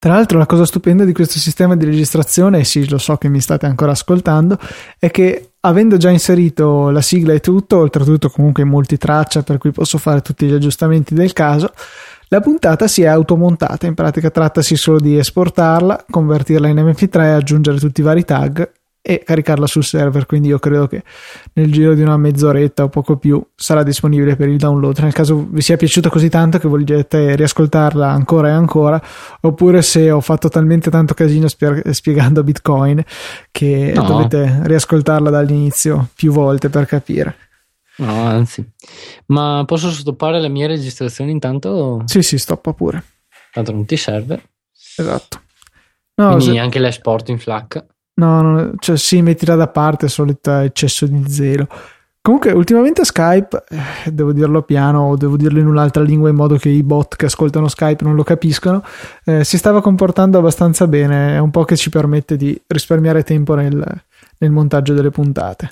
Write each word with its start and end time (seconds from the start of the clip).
Tra 0.00 0.12
l'altro 0.12 0.38
la 0.38 0.46
cosa 0.46 0.64
stupenda 0.64 1.04
di 1.04 1.12
questo 1.12 1.40
sistema 1.40 1.74
di 1.74 1.84
registrazione, 1.84 2.60
e 2.60 2.64
sì 2.64 2.88
lo 2.88 2.98
so 2.98 3.16
che 3.16 3.28
mi 3.28 3.40
state 3.40 3.66
ancora 3.66 3.90
ascoltando, 3.90 4.56
è 4.96 5.10
che 5.10 5.54
avendo 5.60 5.96
già 5.96 6.08
inserito 6.08 6.90
la 6.90 7.00
sigla 7.00 7.32
e 7.32 7.40
tutto, 7.40 7.78
oltretutto 7.78 8.30
comunque 8.30 8.62
in 8.62 8.68
multitraccia 8.68 9.42
per 9.42 9.58
cui 9.58 9.72
posso 9.72 9.98
fare 9.98 10.20
tutti 10.22 10.46
gli 10.46 10.52
aggiustamenti 10.52 11.14
del 11.14 11.32
caso, 11.32 11.72
la 12.28 12.40
puntata 12.40 12.86
si 12.86 13.02
è 13.02 13.06
automontata, 13.06 13.86
in 13.86 13.94
pratica 13.94 14.30
trattasi 14.30 14.76
solo 14.76 15.00
di 15.00 15.18
esportarla, 15.18 16.04
convertirla 16.08 16.68
in 16.68 16.76
MP3, 16.76 17.34
aggiungere 17.34 17.80
tutti 17.80 18.00
i 18.00 18.04
vari 18.04 18.24
tag 18.24 18.70
e 19.00 19.22
caricarla 19.24 19.66
sul 19.66 19.84
server. 19.84 20.26
Quindi 20.26 20.48
io 20.48 20.58
credo 20.58 20.86
che 20.86 21.02
nel 21.54 21.72
giro 21.72 21.94
di 21.94 22.02
una 22.02 22.16
mezz'oretta 22.16 22.84
o 22.84 22.88
poco 22.88 23.16
più 23.16 23.44
sarà 23.54 23.82
disponibile 23.82 24.36
per 24.36 24.48
il 24.48 24.56
download. 24.56 24.98
Nel 24.98 25.12
caso 25.12 25.46
vi 25.50 25.60
sia 25.60 25.76
piaciuta 25.76 26.08
così 26.08 26.28
tanto 26.28 26.58
che 26.58 26.68
vogliate 26.68 27.36
riascoltarla 27.36 28.08
ancora 28.08 28.48
e 28.48 28.52
ancora, 28.52 29.02
oppure 29.40 29.82
se 29.82 30.10
ho 30.10 30.20
fatto 30.20 30.48
talmente 30.48 30.90
tanto 30.90 31.14
casino 31.14 31.48
spie- 31.48 31.82
spiegando 31.92 32.42
Bitcoin 32.42 33.02
che 33.50 33.92
no. 33.94 34.02
dovete 34.02 34.60
riascoltarla 34.62 35.30
dall'inizio 35.30 36.08
più 36.14 36.32
volte 36.32 36.68
per 36.68 36.86
capire. 36.86 37.36
No, 37.98 38.26
anzi. 38.26 38.64
Ma 39.26 39.64
posso 39.66 39.90
stoppare 39.90 40.40
la 40.40 40.48
mia 40.48 40.66
registrazione 40.66 41.30
intanto? 41.30 42.02
Sì, 42.04 42.22
sì, 42.22 42.38
stoppa 42.38 42.72
pure. 42.72 43.02
Tanto 43.52 43.72
non 43.72 43.86
ti 43.86 43.96
serve. 43.96 44.50
Esatto. 44.96 45.40
No, 46.14 46.34
Quindi 46.36 46.54
se... 46.54 46.58
anche 46.58 46.78
l'esporto 46.78 47.30
in 47.30 47.38
FLAC. 47.38 47.84
No, 48.18 48.42
no, 48.42 48.72
cioè 48.78 48.96
sì, 48.96 49.22
mettila 49.22 49.54
da 49.54 49.68
parte, 49.68 50.08
solita 50.08 50.64
eccesso 50.64 51.06
di 51.06 51.28
zelo. 51.28 51.68
Comunque, 52.20 52.50
ultimamente 52.52 53.04
Skype, 53.04 53.64
eh, 53.70 54.12
devo 54.12 54.32
dirlo 54.32 54.62
piano 54.62 55.08
o 55.08 55.16
devo 55.16 55.36
dirlo 55.36 55.60
in 55.60 55.66
un'altra 55.66 56.02
lingua 56.02 56.28
in 56.28 56.34
modo 56.34 56.56
che 56.56 56.68
i 56.68 56.82
bot 56.82 57.16
che 57.16 57.26
ascoltano 57.26 57.68
Skype 57.68 58.04
non 58.04 58.16
lo 58.16 58.24
capiscono, 58.24 58.82
eh, 59.24 59.44
si 59.44 59.56
stava 59.56 59.80
comportando 59.80 60.36
abbastanza 60.36 60.86
bene, 60.86 61.36
è 61.36 61.38
un 61.38 61.50
po' 61.50 61.64
che 61.64 61.76
ci 61.76 61.88
permette 61.90 62.36
di 62.36 62.60
risparmiare 62.66 63.22
tempo 63.22 63.54
nel, 63.54 63.82
nel 64.38 64.50
montaggio 64.50 64.92
delle 64.92 65.10
puntate. 65.10 65.70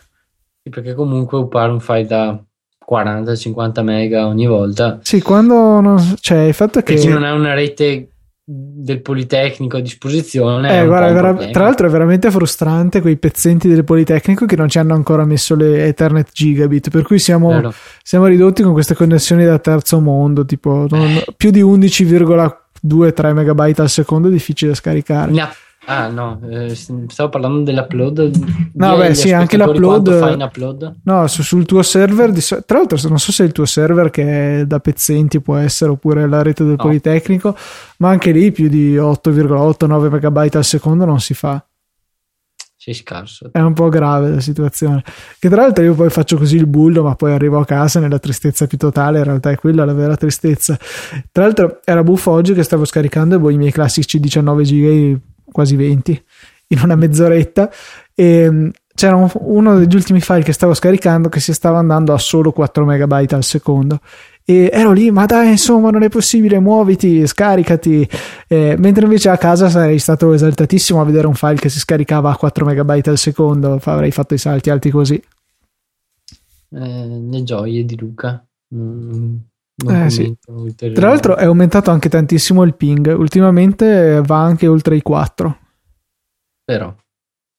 Sì, 0.62 0.70
perché 0.70 0.94
comunque 0.94 1.36
upare 1.36 1.72
un 1.72 1.80
file 1.80 2.06
da 2.06 2.42
40-50 2.90 3.82
mega 3.82 4.26
ogni 4.26 4.46
volta. 4.46 4.98
Sì, 5.02 5.20
quando 5.20 5.80
non, 5.80 6.16
cioè, 6.20 6.38
il 6.38 6.54
fatto 6.54 6.80
che... 6.80 6.94
Perché 6.94 7.08
non 7.08 7.24
ha 7.24 7.34
una 7.34 7.52
rete 7.52 8.12
del 8.48 9.02
Politecnico 9.02 9.76
a 9.76 9.80
disposizione. 9.80 10.80
Eh, 10.80 10.86
guarda, 10.86 11.12
vera- 11.12 11.50
tra 11.50 11.64
l'altro 11.64 11.88
è 11.88 11.90
veramente 11.90 12.30
frustrante 12.30 13.00
quei 13.00 13.16
pezzenti 13.16 13.66
del 13.66 13.82
Politecnico 13.82 14.46
che 14.46 14.54
non 14.54 14.68
ci 14.68 14.78
hanno 14.78 14.94
ancora 14.94 15.24
messo 15.24 15.56
le 15.56 15.86
Ethernet 15.86 16.28
gigabit, 16.32 16.90
per 16.90 17.02
cui 17.02 17.18
siamo, 17.18 17.72
siamo 18.04 18.26
ridotti 18.26 18.62
con 18.62 18.72
queste 18.72 18.94
connessioni 18.94 19.44
da 19.44 19.58
terzo 19.58 19.98
mondo, 20.00 20.44
tipo 20.44 20.86
non, 20.88 21.08
eh. 21.08 21.24
più 21.36 21.50
di 21.50 21.60
11,2-3 21.60 23.32
megabyte 23.32 23.82
al 23.82 23.90
secondo 23.90 24.28
è 24.28 24.30
difficile 24.30 24.70
da 24.70 24.76
scaricare. 24.76 25.32
Ne 25.32 25.40
ha 25.40 25.52
Ah 25.88 26.08
no, 26.08 26.40
eh, 26.50 26.74
stavo 26.74 27.28
parlando 27.28 27.62
dell'upload. 27.62 28.30
No, 28.74 28.96
beh, 28.96 29.14
sì, 29.14 29.32
anche 29.32 29.56
l'upload. 29.56 30.18
Fai 30.18 30.34
in 30.34 30.42
upload? 30.42 30.96
No, 31.04 31.26
su, 31.28 31.42
sul 31.42 31.64
tuo 31.64 31.82
server. 31.82 32.32
Di, 32.32 32.40
tra 32.40 32.78
l'altro, 32.78 32.98
non 33.08 33.18
so 33.18 33.30
se 33.30 33.44
è 33.44 33.46
il 33.46 33.52
tuo 33.52 33.66
server 33.66 34.10
che 34.10 34.60
è 34.60 34.66
da 34.66 34.80
pezzenti 34.80 35.40
può 35.40 35.56
essere 35.56 35.92
oppure 35.92 36.28
la 36.28 36.42
rete 36.42 36.64
del 36.64 36.74
no. 36.76 36.82
Politecnico, 36.82 37.56
ma 37.98 38.08
anche 38.08 38.32
lì 38.32 38.50
più 38.50 38.68
di 38.68 38.96
8,89 38.96 40.10
megabyte 40.10 40.56
al 40.58 40.64
secondo 40.64 41.04
non 41.04 41.20
si 41.20 41.34
fa. 41.34 41.64
Sei 42.76 42.92
scarso. 42.92 43.50
È 43.52 43.60
un 43.60 43.72
po' 43.72 43.88
grave 43.88 44.30
la 44.30 44.40
situazione. 44.40 45.04
Che 45.38 45.48
tra 45.48 45.62
l'altro 45.62 45.84
io 45.84 45.94
poi 45.94 46.10
faccio 46.10 46.36
così 46.36 46.56
il 46.56 46.66
bullo, 46.66 47.04
ma 47.04 47.14
poi 47.14 47.32
arrivo 47.32 47.60
a 47.60 47.64
casa 47.64 48.00
nella 48.00 48.18
tristezza 48.18 48.66
più 48.66 48.76
totale. 48.76 49.18
In 49.18 49.24
realtà 49.24 49.50
è 49.50 49.56
quella 49.56 49.84
la 49.84 49.94
vera 49.94 50.16
tristezza. 50.16 50.76
Tra 51.30 51.44
l'altro 51.44 51.80
era 51.84 52.02
buffo 52.02 52.32
oggi 52.32 52.54
che 52.54 52.64
stavo 52.64 52.84
scaricando 52.84 53.38
boh, 53.38 53.50
i 53.50 53.56
miei 53.56 53.72
classici 53.72 54.18
19 54.18 54.64
giga 54.64 55.18
quasi 55.50 55.76
20 55.76 56.24
in 56.68 56.80
una 56.82 56.96
mezz'oretta. 56.96 57.70
E 58.14 58.50
mm, 58.50 58.68
c'era 58.94 59.14
un, 59.14 59.30
uno 59.34 59.78
degli 59.78 59.94
ultimi 59.94 60.20
file 60.20 60.42
che 60.42 60.52
stavo 60.52 60.72
scaricando 60.72 61.28
che 61.28 61.40
si 61.40 61.52
stava 61.52 61.78
andando 61.78 62.14
a 62.14 62.18
solo 62.18 62.50
4 62.52 62.84
megabyte 62.84 63.34
al 63.34 63.44
secondo. 63.44 64.00
E 64.44 64.70
ero 64.72 64.92
lì 64.92 65.10
ma 65.10 65.26
dai 65.26 65.50
insomma 65.50 65.90
non 65.90 66.02
è 66.02 66.08
possibile 66.08 66.58
muoviti 66.58 67.26
scaricati. 67.26 68.08
Eh, 68.48 68.76
mentre 68.78 69.04
invece 69.04 69.28
a 69.28 69.36
casa 69.36 69.68
sarei 69.68 69.98
stato 69.98 70.32
esaltatissimo 70.32 71.00
a 71.00 71.04
vedere 71.04 71.26
un 71.26 71.34
file 71.34 71.56
che 71.56 71.68
si 71.68 71.78
scaricava 71.78 72.30
a 72.30 72.36
4 72.36 72.64
megabyte 72.64 73.10
al 73.10 73.18
secondo 73.18 73.78
avrei 73.84 74.10
fatto 74.10 74.34
i 74.34 74.38
salti 74.38 74.70
alti 74.70 74.90
così. 74.90 75.22
Eh, 76.70 77.20
le 77.30 77.42
gioie 77.42 77.84
di 77.84 77.96
Luca. 77.98 78.44
Mm. 78.74 79.36
Eh, 79.84 80.10
sì. 80.10 80.34
Tra 80.74 81.08
l'altro 81.08 81.36
è 81.36 81.44
aumentato 81.44 81.90
anche 81.90 82.08
tantissimo 82.08 82.62
il 82.62 82.74
ping, 82.74 83.14
ultimamente 83.16 84.22
va 84.24 84.42
anche 84.42 84.66
oltre 84.66 84.96
i 84.96 85.02
4. 85.02 85.58
Però. 86.64 86.94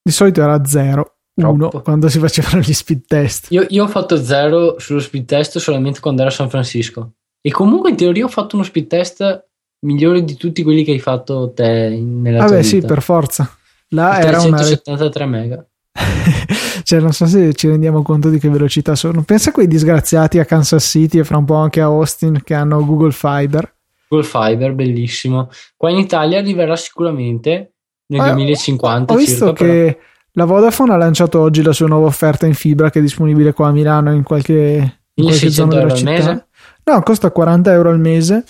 Di 0.01 0.11
solito 0.11 0.41
era 0.41 0.63
0. 0.63 1.11
1 1.37 1.69
quando 1.83 2.09
si 2.09 2.17
facevano 2.17 2.59
gli 2.59 2.73
speed 2.73 3.05
test. 3.05 3.51
Io, 3.51 3.65
io, 3.69 3.83
ho 3.83 3.87
fatto 3.87 4.17
0 4.17 4.79
sullo 4.79 4.99
speed 4.99 5.25
test 5.25 5.59
solamente 5.59 5.99
quando 5.99 6.21
ero 6.21 6.31
a 6.31 6.33
San 6.33 6.49
Francisco. 6.49 7.13
E 7.39 7.51
comunque 7.51 7.91
in 7.91 7.95
teoria 7.95 8.25
ho 8.25 8.29
fatto 8.29 8.55
uno 8.55 8.65
speed 8.65 8.87
test 8.87 9.47
migliore 9.85 10.23
di 10.23 10.35
tutti 10.35 10.63
quelli 10.63 10.83
che 10.83 10.91
hai 10.91 10.99
fatto 10.99 11.51
te 11.53 11.89
nella 11.89 12.39
Vabbè, 12.39 12.51
tua 12.53 12.63
sì, 12.63 12.81
per 12.81 13.01
forza. 13.01 13.55
Là 13.89 14.19
era 14.19 14.39
173 14.39 15.23
una... 15.23 15.37
mega. 15.37 15.67
cioè, 16.87 17.01
non 17.01 17.11
so 17.11 17.25
se 17.25 17.53
ci 17.53 17.67
rendiamo 17.67 18.01
conto 18.01 18.29
di 18.29 18.39
che 18.39 18.47
velocità 18.47 18.95
sono. 18.95 19.21
Pensa 19.23 19.49
a 19.49 19.51
quei 19.51 19.67
disgraziati 19.67 20.39
a 20.39 20.45
Kansas 20.45 20.85
City 20.85 21.19
e 21.19 21.25
fra 21.25 21.35
un 21.35 21.43
po' 21.43 21.55
anche 21.55 21.81
a 21.81 21.87
Austin 21.87 22.39
che 22.45 22.53
hanno 22.53 22.85
Google 22.85 23.11
Fiber. 23.11 23.75
Google 24.07 24.25
Fiber, 24.25 24.73
bellissimo. 24.73 25.49
Qua 25.75 25.89
in 25.89 25.97
Italia 25.97 26.39
arriverà 26.39 26.77
sicuramente 26.77 27.73
nel 28.05 28.21
ah, 28.21 28.31
2050. 28.31 29.13
Ho 29.13 29.17
visto 29.17 29.47
circa, 29.47 29.65
che 29.65 29.83
però. 29.97 30.07
la 30.31 30.45
Vodafone 30.45 30.93
ha 30.93 30.95
lanciato 30.95 31.41
oggi 31.41 31.61
la 31.61 31.73
sua 31.73 31.87
nuova 31.87 32.07
offerta 32.07 32.45
in 32.45 32.53
fibra 32.53 32.89
che 32.89 32.99
è 32.99 33.01
disponibile 33.01 33.51
qua 33.51 33.67
a 33.67 33.71
Milano 33.73 34.13
in 34.13 34.23
qualche, 34.23 34.99
in 35.13 35.25
qualche 35.25 35.49
zona 35.49 35.75
della 35.75 35.93
città. 35.93 36.09
Mese? 36.09 36.47
No, 36.85 37.01
costa 37.01 37.31
40 37.31 37.69
euro 37.73 37.89
al 37.89 37.99
mese 37.99 38.45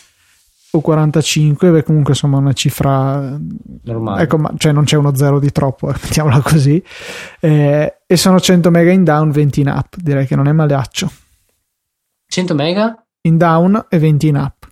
o 0.71 0.81
45, 0.81 1.71
beh, 1.71 1.83
comunque 1.83 2.11
insomma 2.11 2.37
una 2.37 2.53
cifra 2.53 3.39
normale. 3.83 4.23
Ecco, 4.23 4.37
ma, 4.37 4.51
cioè 4.57 4.71
non 4.71 4.83
c'è 4.83 4.97
uno 4.97 5.15
zero 5.15 5.39
di 5.39 5.51
troppo, 5.51 5.87
mettiamola 5.91 6.41
così. 6.41 6.83
Eh, 7.39 7.99
e 8.05 8.17
sono 8.17 8.39
100 8.39 8.69
mega 8.69 8.91
in 8.91 9.03
down, 9.03 9.31
20 9.31 9.61
in 9.61 9.67
up, 9.67 9.95
direi 9.97 10.25
che 10.25 10.35
non 10.35 10.47
è 10.47 10.51
maleaccio. 10.51 11.11
100 12.27 12.53
mega? 12.55 13.05
In 13.21 13.37
down 13.37 13.85
e 13.89 13.99
20 13.99 14.27
in 14.27 14.35
up. 14.35 14.67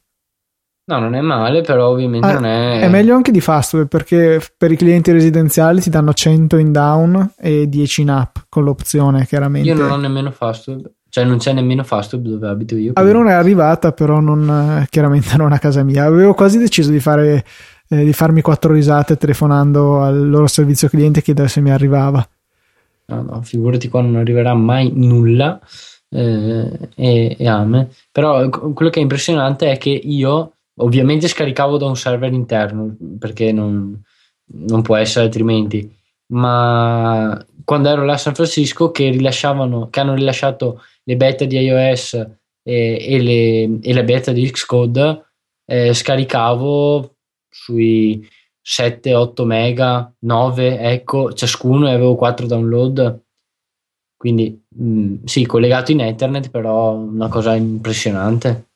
No, 0.87 0.99
non 0.99 1.15
è 1.15 1.21
male, 1.21 1.61
però 1.61 1.89
ovviamente 1.89 2.27
ah, 2.27 2.33
non 2.33 2.45
è... 2.45 2.81
È 2.81 2.89
meglio 2.89 3.15
anche 3.15 3.31
di 3.31 3.41
Fastweb 3.41 3.87
perché 3.87 4.39
per 4.55 4.71
i 4.71 4.75
clienti 4.75 5.11
residenziali 5.11 5.81
ti 5.81 5.89
danno 5.89 6.13
100 6.13 6.57
in 6.57 6.71
down 6.71 7.33
e 7.39 7.67
10 7.67 8.01
in 8.01 8.09
up 8.09 8.45
con 8.49 8.63
l'opzione 8.63 9.25
chiaramente. 9.25 9.67
Io 9.67 9.75
non 9.75 9.89
ho 9.89 9.97
nemmeno 9.97 10.29
Fastweb. 10.29 10.91
Cioè 11.15 11.23
non 11.23 11.37
c'è 11.37 11.53
nemmeno 11.53 11.81
fast 11.85 12.09
food 12.09 12.27
dove 12.27 12.45
abito 12.45 12.75
io. 12.75 12.91
A 12.93 13.01
Verona 13.01 13.29
è 13.29 13.33
arrivata, 13.35 13.93
però 13.93 14.19
non, 14.19 14.85
chiaramente 14.89 15.37
non 15.37 15.53
a 15.53 15.59
casa 15.59 15.81
mia. 15.81 16.03
Avevo 16.03 16.33
quasi 16.33 16.57
deciso 16.57 16.91
di, 16.91 16.99
fare, 16.99 17.45
eh, 17.87 18.03
di 18.03 18.11
farmi 18.11 18.41
quattro 18.41 18.73
risate 18.73 19.15
telefonando 19.15 20.01
al 20.01 20.27
loro 20.27 20.45
servizio 20.47 20.89
cliente 20.89 21.19
e 21.19 21.21
chiedere 21.21 21.47
se 21.47 21.61
mi 21.61 21.71
arrivava. 21.71 22.27
No, 23.05 23.21
no, 23.21 23.41
figurati 23.43 23.87
qua 23.87 24.01
non 24.01 24.17
arriverà 24.17 24.53
mai 24.55 24.91
nulla 24.93 25.57
eh, 26.09 26.89
e, 26.93 27.35
e 27.39 27.47
ame. 27.47 27.91
Però 28.11 28.49
quello 28.49 28.91
che 28.91 28.99
è 28.99 29.01
impressionante 29.01 29.71
è 29.71 29.77
che 29.77 29.91
io 29.91 30.51
ovviamente 30.79 31.29
scaricavo 31.29 31.77
da 31.77 31.85
un 31.85 31.95
server 31.95 32.33
interno 32.33 32.93
perché 33.17 33.53
non, 33.53 34.03
non 34.47 34.81
può 34.81 34.97
essere 34.97 35.23
altrimenti. 35.23 35.89
Ma 36.33 37.41
quando 37.65 37.89
ero 37.89 38.05
là 38.05 38.13
a 38.13 38.17
San 38.17 38.35
Francisco 38.35 38.91
che 38.91 39.09
rilasciavano, 39.09 39.89
che 39.89 39.99
hanno 39.99 40.13
rilasciato 40.13 40.81
le 41.03 41.17
beta 41.17 41.43
di 41.45 41.57
iOS 41.57 42.13
e, 42.63 42.97
e, 42.99 43.19
le, 43.19 43.79
e 43.81 43.93
la 43.93 44.03
beta 44.03 44.31
di 44.31 44.49
Xcode 44.49 45.25
eh, 45.65 45.93
scaricavo 45.93 47.15
sui 47.49 48.25
7-8 48.63 49.45
mega 49.45 50.11
9 50.19 50.79
ecco 50.79 51.33
ciascuno 51.33 51.87
e 51.87 51.93
avevo 51.93 52.15
4 52.15 52.47
download. 52.47 53.23
Quindi 54.17 54.63
mh, 54.67 54.83
mm, 54.83 55.15
sì 55.25 55.45
collegato 55.45 55.91
in 55.91 55.99
internet 55.99 56.49
però 56.49 56.93
una 56.93 57.27
cosa 57.27 57.55
impressionante. 57.55 58.69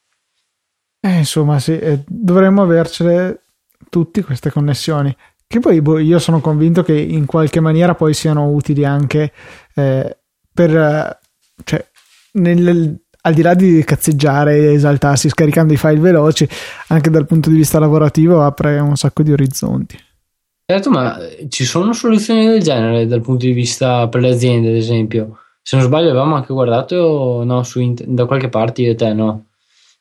Eh, 0.99 1.19
insomma 1.19 1.59
sì 1.59 1.77
eh, 1.77 2.03
dovremmo 2.05 2.61
avercele 2.61 3.43
tutte 3.89 4.23
queste 4.23 4.51
connessioni 4.51 5.15
che 5.51 5.59
poi 5.59 5.81
boh, 5.81 5.97
io 5.97 6.19
sono 6.19 6.41
convinto 6.41 6.83
che 6.83 6.93
in 6.95 7.25
qualche 7.25 7.59
maniera 7.59 7.95
poi 7.95 8.13
siano 8.13 8.51
utili 8.51 8.85
anche 8.85 9.31
eh, 9.73 10.17
per 10.53 11.19
cioè, 11.63 11.85
nel, 12.33 12.99
al 13.21 13.33
di 13.33 13.41
là 13.41 13.55
di 13.55 13.83
cazzeggiare 13.83 14.57
e 14.57 14.73
esaltarsi 14.73 15.27
scaricando 15.27 15.73
i 15.73 15.77
file 15.77 15.99
veloci, 15.99 16.47
anche 16.89 17.09
dal 17.09 17.25
punto 17.25 17.49
di 17.49 17.55
vista 17.55 17.79
lavorativo 17.79 18.43
apre 18.43 18.77
un 18.77 18.95
sacco 18.95 19.23
di 19.23 19.31
orizzonti. 19.31 19.97
Certo, 20.67 20.91
ma 20.91 21.17
ci 21.47 21.65
sono 21.65 21.93
soluzioni 21.93 22.45
del 22.45 22.61
genere 22.61 23.07
dal 23.07 23.21
punto 23.21 23.47
di 23.47 23.51
vista 23.51 24.07
per 24.07 24.21
le 24.21 24.29
aziende, 24.29 24.69
ad 24.69 24.75
esempio. 24.75 25.39
Se 25.63 25.75
non 25.75 25.83
sbaglio, 25.83 26.09
avevamo 26.09 26.35
anche 26.35 26.53
guardato 26.53 27.41
no, 27.43 27.63
int- 27.73 28.05
da 28.05 28.25
qualche 28.25 28.49
parte 28.49 28.83
io 28.83 28.91
e 28.91 28.95
te, 28.95 29.13
no? 29.13 29.45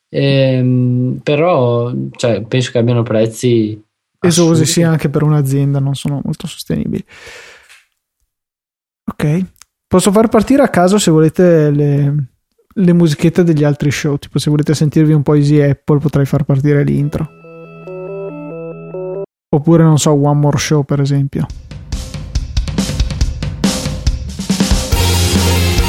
Ehm, 0.09 1.21
però 1.23 1.91
cioè, 2.15 2.43
penso 2.43 2.69
che 2.69 2.77
abbiano 2.77 3.01
prezzi 3.01 3.81
esosi 4.19 4.65
sia 4.65 4.89
anche 4.89 5.09
per 5.09 5.23
un'azienda, 5.23 5.79
non 5.79 5.95
sono 5.95 6.21
molto 6.23 6.47
sostenibili. 6.47 7.03
Ok, 9.11 9.45
posso 9.87 10.11
far 10.11 10.27
partire 10.27 10.61
a 10.61 10.69
caso 10.69 10.97
se 10.97 11.09
volete 11.09 11.71
le, 11.71 12.15
le 12.73 12.93
musichette 12.93 13.43
degli 13.43 13.63
altri 13.63 13.91
show, 13.91 14.17
tipo 14.17 14.37
se 14.39 14.49
volete 14.49 14.73
sentirvi 14.73 15.13
un 15.13 15.23
po' 15.23 15.33
Easy 15.33 15.59
Apple 15.61 15.99
potrei 15.99 16.25
far 16.25 16.43
partire 16.43 16.83
l'intro. 16.83 17.37
Oppure 19.51 19.83
non 19.83 19.97
so, 19.97 20.11
One 20.11 20.39
More 20.39 20.57
Show 20.57 20.83
per 20.83 21.01
esempio. 21.01 21.47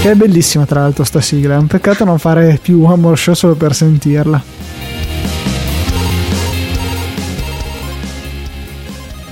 Che 0.00 0.10
è 0.10 0.14
bellissima 0.14 0.64
tra 0.64 0.80
l'altro 0.80 1.04
sta 1.04 1.20
sigla, 1.20 1.56
è 1.56 1.58
un 1.58 1.66
peccato 1.66 2.06
non 2.06 2.18
fare 2.18 2.58
più 2.62 2.82
One 2.82 3.02
More 3.02 3.16
Show 3.16 3.34
solo 3.34 3.54
per 3.54 3.74
sentirla. 3.74 4.59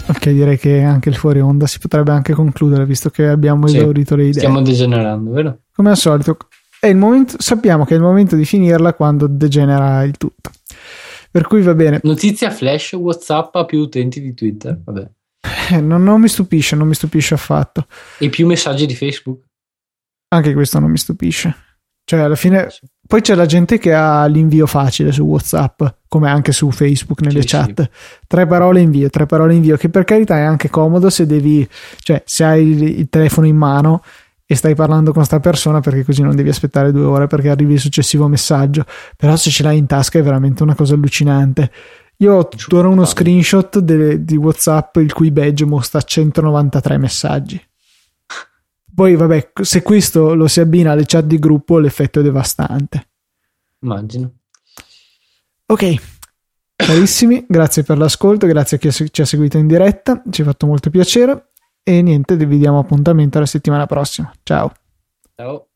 Ok, 0.09 0.31
direi 0.31 0.59
che 0.59 0.83
anche 0.83 1.11
il 1.11 1.17
fuori 1.17 1.41
onda 1.41 1.67
si 1.67 1.79
potrebbe 1.79 2.13
anche 2.13 2.33
concludere 2.33 2.87
visto 2.87 3.11
che 3.11 3.29
abbiamo 3.29 3.67
sì, 3.67 3.77
esaurito 3.77 4.17
le 4.17 4.23
idee. 4.23 4.41
Stiamo 4.41 4.63
degenerando, 4.63 5.31
vero? 5.31 5.59
Come 5.75 5.91
al 5.91 5.97
solito, 5.97 6.37
è 6.81 6.87
il 6.87 6.97
momento, 6.97 7.37
sappiamo 7.39 7.85
che 7.85 7.93
è 7.93 7.97
il 7.97 8.03
momento 8.03 8.35
di 8.35 8.45
finirla 8.47 8.95
quando 8.95 9.27
degenera 9.27 10.03
il 10.05 10.17
tutto. 10.17 10.51
Per 11.31 11.47
cui 11.47 11.61
va 11.61 11.75
bene. 11.75 12.01
Notizia 12.05 12.51
flash, 12.51 12.93
WhatsApp 12.95 13.55
ha 13.57 13.65
più 13.67 13.81
utenti 13.81 14.21
di 14.21 14.33
Twitter. 14.33 14.81
Vabbè. 14.83 15.11
Eh, 15.73 15.81
non, 15.81 16.03
non, 16.03 16.21
mi 16.21 16.29
stupisce, 16.29 16.75
non 16.75 16.89
mi 16.89 16.95
stupisce 16.95 17.35
affatto. 17.35 17.87
E 18.19 18.31
più 18.31 18.47
messaggi 18.47 18.87
di 18.87 18.95
Facebook? 18.95 19.45
Anche 20.29 20.55
questo 20.55 20.79
non 20.79 20.91
mi 20.91 20.97
stupisce. 20.97 21.55
Cioè, 22.05 22.21
alla 22.21 22.35
fine. 22.35 22.71
Sì. 22.71 22.81
Poi 23.09 23.23
c'è 23.23 23.35
la 23.35 23.47
gente 23.47 23.79
che 23.79 23.95
ha 23.95 24.27
l'invio 24.27 24.67
facile 24.67 25.13
su 25.13 25.23
WhatsApp, 25.23 25.83
come 26.09 26.29
anche 26.29 26.53
su 26.53 26.71
Facebook 26.71 27.23
nelle 27.23 27.41
sì, 27.41 27.47
chat. 27.47 27.81
Sì. 27.81 27.89
Tre 28.27 28.47
parole 28.47 28.83
invio, 28.83 29.09
tre 29.09 29.25
parole 29.25 29.55
invio, 29.55 29.79
che 29.79 29.89
per 29.89 30.05
carità 30.05 30.37
è 30.37 30.43
anche 30.43 30.69
comodo 30.69 31.09
se 31.09 31.25
devi. 31.25 31.67
Cioè, 32.01 32.23
se 32.27 32.45
hai 32.45 32.99
il, 32.99 33.09
telefono 33.09 33.47
in 33.47 33.57
mano 33.57 34.03
e 34.45 34.55
stai 34.55 34.75
parlando 34.75 35.15
con 35.15 35.25
sta 35.25 35.41
persona 35.41 35.81
perché 35.81 36.05
così 36.05 36.21
non 36.21 36.37
devi 36.37 36.51
aspettare 36.51 36.93
due 36.93 37.05
ore 37.05 37.27
perché 37.29 37.49
arrivi 37.49 37.73
il 37.73 37.81
successivo 37.81 38.29
messaggio. 38.29 38.85
Però 39.17 39.35
se 39.37 39.49
ce 39.49 39.63
l'hai 39.63 39.79
in 39.79 39.87
tasca 39.87 40.19
è 40.19 40.23
veramente 40.23 40.63
una 40.63 40.75
cosa 40.75 40.93
allucinante. 40.93 41.71
Io 42.19 42.35
ho 42.35 42.47
tuttora 42.47 42.89
uno 42.89 43.07
screenshot 43.07 43.79
de, 43.79 44.23
di 44.23 44.37
WhatsApp 44.37 44.97
il 44.97 45.15
cui 45.15 45.31
badge 45.31 45.65
mostra 45.65 46.03
193 46.03 46.99
messaggi. 46.99 47.68
Poi, 48.99 49.15
vabbè, 49.15 49.53
se 49.63 49.83
questo 49.83 50.35
lo 50.35 50.49
si 50.49 50.59
abbina 50.59 50.91
alle 50.91 51.05
chat 51.07 51.25
di 51.25 51.39
gruppo, 51.39 51.79
l'effetto 51.79 52.19
è 52.19 52.23
devastante. 52.25 53.11
Immagino. 53.83 54.39
Ok, 55.67 55.95
carissimi, 56.75 57.45
grazie 57.47 57.85
per 57.85 57.97
l'ascolto, 57.97 58.49
grazie 58.49 58.77
a 58.77 58.81
chi 58.81 58.91
ci 58.91 59.23
ha 59.23 59.25
seguito 59.25 59.57
in 59.57 59.69
diretta, 59.69 60.21
ci 60.29 60.43
ha 60.43 60.47
fatto 60.47 60.67
molto 60.67 60.91
piacere. 60.91 61.51
E 61.85 62.03
niente, 62.03 62.35
vi 62.35 62.59
diamo 62.59 62.81
appuntamento 62.81 63.39
la 63.39 63.47
settimana 63.47 63.87
prossima. 63.87 64.33
Ciao. 64.43 64.73
Ciao. 65.37 65.69